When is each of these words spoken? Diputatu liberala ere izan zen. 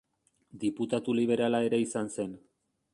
Diputatu 0.63 1.15
liberala 1.21 1.63
ere 1.69 1.83
izan 1.87 2.13
zen. 2.19 2.37